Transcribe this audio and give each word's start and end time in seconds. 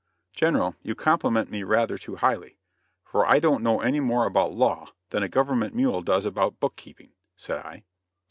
"General, 0.33 0.75
you 0.81 0.95
compliment 0.95 1.51
me 1.51 1.61
rather 1.61 1.95
too 1.95 2.15
highly, 2.15 2.57
for 3.03 3.23
I 3.23 3.37
don't 3.39 3.61
know 3.61 3.81
any 3.81 3.99
more 3.99 4.25
about 4.25 4.51
law 4.51 4.93
than 5.11 5.21
a 5.21 5.29
government 5.29 5.75
mule 5.75 6.01
does 6.01 6.25
about 6.25 6.59
book 6.59 6.75
keeping," 6.75 7.11
said 7.35 7.59
I. 7.59 7.83